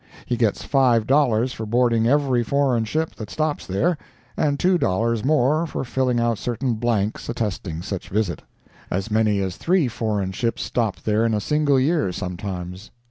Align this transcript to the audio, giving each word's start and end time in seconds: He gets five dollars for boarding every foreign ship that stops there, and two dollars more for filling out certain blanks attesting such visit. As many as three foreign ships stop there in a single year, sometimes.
He 0.25 0.35
gets 0.35 0.63
five 0.63 1.05
dollars 1.05 1.53
for 1.53 1.67
boarding 1.67 2.07
every 2.07 2.43
foreign 2.43 2.85
ship 2.85 3.13
that 3.17 3.29
stops 3.29 3.67
there, 3.67 3.99
and 4.35 4.59
two 4.59 4.79
dollars 4.79 5.23
more 5.23 5.67
for 5.67 5.83
filling 5.83 6.19
out 6.19 6.39
certain 6.39 6.73
blanks 6.73 7.29
attesting 7.29 7.83
such 7.83 8.09
visit. 8.09 8.41
As 8.89 9.11
many 9.11 9.41
as 9.41 9.57
three 9.57 9.87
foreign 9.87 10.31
ships 10.31 10.63
stop 10.63 10.95
there 11.01 11.23
in 11.23 11.35
a 11.35 11.39
single 11.39 11.79
year, 11.79 12.11
sometimes. 12.11 12.89